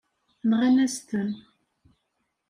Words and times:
Nɣan-as-ten. 0.49 1.29